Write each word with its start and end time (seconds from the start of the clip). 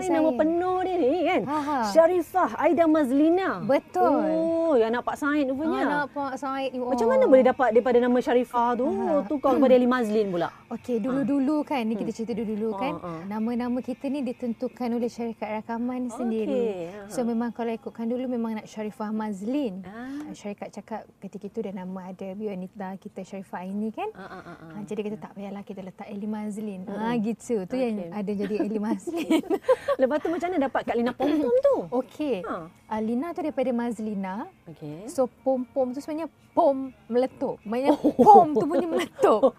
ni 0.00 0.08
nama 0.08 0.28
saya. 0.28 0.38
penuh 0.38 0.78
dia 0.80 0.96
ni 0.96 1.12
kan. 1.24 1.42
Ha, 1.44 1.58
ha. 1.58 1.76
Syarifah 1.88 2.50
Aida 2.56 2.84
Mazlina. 2.84 3.48
Betul. 3.60 4.22
Oh, 4.28 4.74
yang 4.74 4.90
anak 4.90 5.02
Pak 5.02 5.16
Said 5.16 5.46
rupanya. 5.46 5.74
Ah, 5.74 5.84
nak 5.84 6.06
Pak 6.10 6.32
Said 6.36 6.70
ni. 6.70 6.78
Macam 6.78 7.04
oh. 7.04 7.10
mana 7.10 7.24
boleh 7.24 7.44
dapat 7.44 7.68
daripada 7.70 7.98
nama 7.98 8.18
Syarifah 8.18 8.68
tu 8.74 8.86
Ha. 8.88 9.24
tukar 9.24 9.54
kepada 9.54 9.72
Ali 9.72 9.86
Mazlin 9.86 10.26
pula? 10.28 10.48
Okey, 10.68 10.98
dulu-dulu 10.98 11.62
kan 11.62 11.82
ni 11.82 11.94
kita 11.94 12.12
cerita 12.12 12.32
dulu-dulu 12.32 12.70
kan. 12.74 12.92
ah. 12.98 13.20
Nama-nama 13.26 13.78
kita 13.78 14.06
ni 14.06 14.20
ditentukan 14.22 14.88
oleh 14.90 15.08
syarikat 15.08 15.48
rakaman 15.58 16.08
sendiri. 16.08 16.52
Okey, 16.52 16.82
ah. 16.94 17.08
So 17.08 17.22
memang 17.22 17.50
kalau 17.50 17.70
ikutkan 17.70 18.04
dulu 18.04 18.26
memang 18.26 18.56
nak 18.56 18.66
Syarifah 18.66 19.08
Mazlin. 19.10 19.80
Ah. 19.82 20.28
Syarikat 20.30 20.68
cakap 20.70 21.00
ketika 21.18 21.44
itu 21.46 21.58
dah 21.62 21.74
nama 21.74 22.00
ada 22.06 22.28
Bionita 22.30 22.92
kita 22.96 23.20
Syarifah 23.22 23.64
ini 23.64 23.88
kan. 23.88 24.08
Ah, 24.12 24.44
ah. 24.44 24.56
Ha, 24.68 24.84
jadi 24.84 25.00
kita 25.02 25.16
tak 25.18 25.32
payahlah 25.32 25.62
kita 25.62 25.80
letak 25.80 26.06
Eli 26.06 26.26
Mazlin. 26.26 26.84
Ha 26.84 27.16
gitu. 27.16 27.64
Tu 27.64 27.76
yang 27.76 27.96
Okey. 27.98 28.12
ada 28.12 28.32
jadi 28.34 28.54
Eli 28.60 28.80
Mazlin. 28.86 29.42
Lepas 29.96 30.16
tu 30.20 30.28
macam 30.28 30.46
mana 30.52 30.68
dapat 30.68 30.80
Kak 30.84 30.96
Lina 30.98 31.12
pom-pom 31.16 31.54
tu? 31.64 31.76
Okey. 31.88 32.44
Ha. 32.44 32.68
Uh, 32.68 33.00
Lina 33.00 33.32
tu 33.32 33.40
daripada 33.40 33.70
Mazlina. 33.72 34.44
Okey. 34.68 35.08
So 35.08 35.24
pom-pom 35.40 35.96
tu 35.96 36.04
sebenarnya 36.04 36.28
pom 36.52 36.92
meletup. 37.08 37.56
Maksudnya 37.64 37.94
pom 38.18 38.52
tu 38.52 38.64
bunyi 38.68 38.86
meletup. 38.90 39.54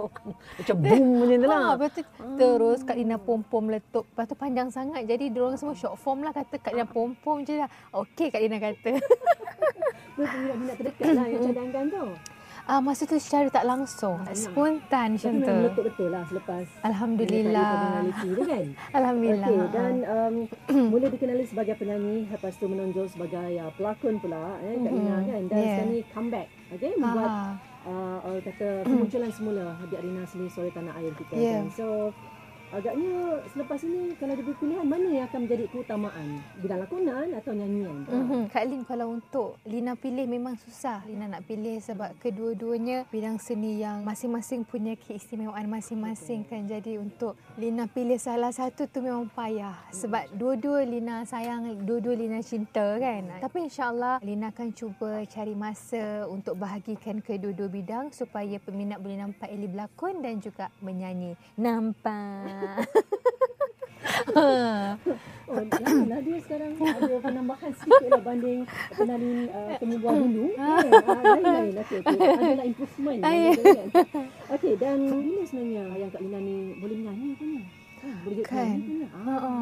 Macam 0.56 0.76
boom 0.80 1.06
macam 1.20 1.36
tu 1.36 1.48
lah. 1.50 1.60
Ha, 1.60 1.72
lepas 1.76 1.90
tu 1.92 2.02
terus 2.40 2.80
Kak 2.86 2.96
Lina 2.96 3.16
pom-pom 3.20 3.62
meletup. 3.68 4.08
Lepas 4.08 4.24
tu 4.30 4.36
panjang 4.38 4.68
sangat. 4.72 5.04
Jadi 5.04 5.28
diorang 5.28 5.60
semua 5.60 5.76
short 5.76 6.00
form 6.00 6.24
lah 6.24 6.32
kata 6.32 6.56
Kak 6.56 6.72
Lina 6.72 6.88
pom-pom 6.88 7.44
je 7.44 7.60
lah. 7.60 7.68
Okey 7.92 8.32
Kak 8.32 8.40
Lina 8.40 8.56
kata. 8.56 8.96
Minat 10.16 10.76
terdekat 10.80 11.12
lah 11.12 11.26
yang 11.28 11.42
cadangkan 11.52 11.84
tu. 11.92 12.04
Ah 12.66 12.82
masa 12.82 13.06
tu 13.06 13.14
secara 13.16 13.46
tak 13.48 13.62
langsung. 13.62 14.18
Spontan 14.34 15.14
macam 15.14 15.32
Tapi 15.32 15.38
tu. 15.40 15.54
meletup 15.54 15.84
betul 15.86 16.08
lah 16.10 16.26
selepas 16.26 16.66
Alhamdulillah. 16.88 17.70
tu 18.18 18.42
kan. 18.42 18.66
Alhamdulillah. 18.98 19.48
Okey 19.48 19.70
dan 19.70 19.94
um, 20.04 20.34
mula 20.90 21.06
dikenali 21.06 21.46
sebagai 21.46 21.78
penyanyi 21.78 22.26
lepas 22.26 22.58
tu 22.58 22.66
menonjol 22.66 23.06
sebagai 23.06 23.38
uh, 23.56 23.70
pelakon 23.72 24.18
pula 24.18 24.58
eh 24.60 24.74
Kak 24.76 24.92
Lina 24.92 25.14
Mhm. 25.14 25.24
kan 25.24 25.42
dan 25.44 25.56
Yeah. 25.56 25.70
sekarang 25.70 25.88
ni 25.88 26.00
comeback 26.10 26.46
okey 26.72 26.90
membuat 26.96 27.30
Ah. 27.86 28.18
uh, 28.20 28.38
kata 28.42 28.68
kemunculan 28.90 29.30
semula 29.30 29.64
Habib 29.76 30.02
Rina 30.02 30.22
sendiri 30.24 30.50
sore 30.50 30.70
tanah 30.70 30.94
air 30.96 31.14
kita 31.14 31.32
Yeah. 31.32 31.62
kan. 31.62 31.66
So 31.70 31.86
agaknya 32.74 33.42
selepas 33.54 33.80
ini 33.86 34.14
kalau 34.18 34.34
diberi 34.34 34.56
pilihan 34.58 34.86
mana 34.86 35.08
yang 35.10 35.26
akan 35.30 35.40
menjadi 35.46 35.64
keutamaan 35.70 36.28
bidang 36.58 36.80
lakonan 36.82 37.28
atau 37.38 37.52
nyanyian? 37.54 37.96
Mm-hmm. 38.06 38.42
Kak 38.50 38.64
Lin 38.66 38.82
kalau 38.82 39.06
untuk 39.14 39.60
Lina 39.62 39.94
pilih 39.94 40.26
memang 40.26 40.58
susah. 40.58 41.04
Lina 41.06 41.30
nak 41.30 41.46
pilih 41.46 41.78
sebab 41.78 42.18
kedua-duanya 42.18 43.06
bidang 43.10 43.38
seni 43.38 43.82
yang 43.82 44.02
masing-masing 44.02 44.66
punya 44.66 44.98
keistimewaan 44.98 45.70
masing-masing 45.70 46.42
kan. 46.46 46.66
Jadi 46.66 46.98
untuk 46.98 47.38
Lina 47.54 47.86
pilih 47.86 48.18
salah 48.18 48.50
satu 48.50 48.90
tu 48.90 48.98
memang 49.04 49.30
payah. 49.30 49.76
Sebab 49.94 50.34
dua-dua 50.34 50.82
Lina 50.82 51.22
sayang, 51.28 51.86
dua-dua 51.86 52.14
Lina 52.18 52.42
cinta 52.42 52.98
kan. 52.98 53.42
Tapi 53.42 53.70
insyaAllah 53.70 54.18
Lina 54.24 54.50
akan 54.50 54.68
cuba 54.74 55.22
cari 55.26 55.54
masa 55.54 56.26
untuk 56.26 56.58
bahagikan 56.58 57.22
kedua-dua 57.22 57.68
bidang 57.70 58.10
supaya 58.10 58.58
peminat 58.62 58.98
boleh 58.98 59.20
nampak 59.22 59.48
Eli 59.50 59.68
berlakon 59.70 60.22
dan 60.24 60.38
juga 60.42 60.72
menyanyi. 60.80 61.38
Nampak. 61.58 62.55
Oh, 65.46 65.62
janganlah 65.62 66.20
dia 66.26 66.38
sekarang 66.42 66.74
ada 66.74 67.14
penambahan 67.22 67.70
sedikit 67.78 68.08
lah 68.10 68.22
banding 68.26 68.60
penalin 68.90 69.38
uh, 69.48 69.78
penyembuhan 69.78 70.16
dulu. 70.26 70.46
Kan? 70.52 70.86
Uh, 71.06 71.22
lain-lain. 71.22 71.72
Okey, 71.78 71.98
okey. 72.02 72.18
Adalah 72.18 72.66
improvement. 72.66 73.18
Ah, 73.22 73.30
benda 73.30 73.46
ya. 73.46 73.50
tu 73.54 73.64
kan. 74.02 74.26
Okey, 74.58 74.72
dan 74.74 74.96
bila 75.06 75.42
sebenarnya 75.46 75.82
yang 75.96 76.10
Kak 76.10 76.20
Lina 76.20 76.38
ni 76.40 76.56
boleh 76.76 76.96
menyanyi 76.98 77.28
ke 77.32 77.44
ni? 77.46 77.60
Boleh 78.22 78.36
jadi 78.38 78.42
Kan. 78.46 78.78
Ha, 79.10 79.34
ha. 79.34 79.52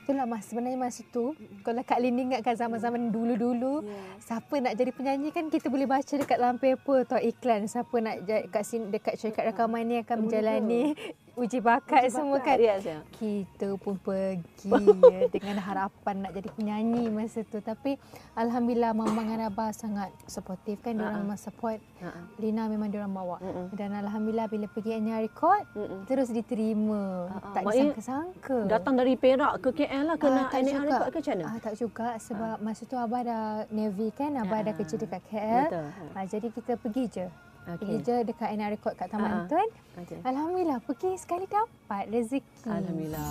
Itulah 0.00 0.24
mas 0.24 0.44
sebenarnya 0.48 0.78
masa 0.78 1.02
tu 1.08 1.24
kalau 1.60 1.82
Kak 1.82 2.00
Lin 2.00 2.16
ingatkan 2.18 2.56
zaman-zaman 2.56 3.08
dulu-dulu 3.08 3.84
Ya. 3.84 4.00
siapa 4.18 4.54
nak 4.60 4.74
jadi 4.76 4.90
penyanyi 4.92 5.28
kan 5.28 5.48
kita 5.48 5.68
boleh 5.68 5.84
baca 5.84 6.14
dekat 6.14 6.36
dalam 6.36 6.56
paper 6.56 7.04
atau 7.04 7.18
iklan 7.18 7.66
siapa 7.66 7.92
nak 7.98 8.24
ja- 8.24 8.46
kat 8.48 8.64
sini 8.64 8.88
dekat 8.88 9.16
syarikat 9.16 9.52
rakaman 9.52 9.84
ni 9.84 9.96
akan 9.98 10.16
menjalani 10.24 10.96
uji 11.34 11.58
bakat 11.58 12.08
semua 12.08 12.38
kan. 12.38 12.56
Yes, 12.56 12.84
ya. 12.84 13.00
Kita 13.12 13.74
pun 13.76 13.96
pergi 13.96 14.68
ya, 15.08 15.28
dengan 15.28 15.56
harapan 15.58 16.14
nak 16.20 16.32
jadi 16.32 16.48
penyanyi 16.50 17.08
masa 17.08 17.40
tu 17.42 17.58
tapi 17.58 17.96
alhamdulillah 18.34 18.92
mama 18.92 19.16
dengan 19.18 19.48
abah 19.48 19.70
sangat 19.70 20.12
supportive 20.24 20.76
kan 20.78 20.92
dia 20.92 21.02
orang 21.02 21.14
Ha-ha. 21.14 21.24
memang 21.24 21.38
support 21.38 21.78
Ha, 21.98 22.10
ha. 22.10 22.20
Lina 22.36 22.66
memang 22.66 22.88
dia 22.88 22.98
orang 22.98 23.14
bawa. 23.14 23.36
Mm-mm. 23.38 23.66
Dan 23.72 23.94
alhamdulillah 23.94 24.46
bila 24.46 24.66
pergi 24.66 24.90
Anya 24.92 25.18
record 25.18 25.62
Mm-mm. 25.72 26.02
terus 26.04 26.28
diterima. 26.28 27.30
Ha-ha. 27.30 27.52
Tak 27.52 27.62
disangka-sangka. 27.64 28.58
Datang 28.66 28.94
dari 28.94 29.14
Perak 29.14 29.54
ke 29.60 29.70
KL 29.72 30.04
lah 30.04 30.16
ke 30.16 30.26
Ah, 30.26 30.32
nak 30.32 30.46
tak 30.48 30.60
NR 30.60 30.72
juga. 30.74 30.88
record 30.90 31.08
ke 31.08 31.18
macam 31.18 31.34
mana? 31.34 31.46
Ah, 31.46 31.58
tak 31.58 31.74
juga 31.76 32.08
sebab 32.18 32.54
masa 32.58 32.82
tu 32.82 32.96
abah 32.96 33.20
dah 33.22 33.42
Navy 33.68 34.10
kan, 34.10 34.34
abah 34.36 34.60
dah 34.60 34.70
Ah, 34.70 34.76
kerja 34.76 34.94
dekat 34.96 35.22
KL. 35.24 35.64
Betul. 35.64 35.86
Ha. 35.86 36.02
Ah, 36.12 36.24
jadi 36.24 36.46
kita 36.48 36.72
pergi 36.74 37.04
je. 37.08 37.26
Okey. 37.62 38.02
je 38.02 38.16
dekat 38.26 38.48
NR 38.52 38.74
Record 38.74 38.94
kat 38.96 39.06
Taman 39.06 39.30
Ah, 39.30 39.38
ah. 39.38 39.46
Tun. 39.46 39.68
Okey. 40.02 40.18
Alhamdulillah 40.24 40.78
pergi 40.82 41.14
sekali 41.14 41.46
dapat 41.46 42.10
rezeki. 42.10 42.66
Alhamdulillah. 42.66 43.30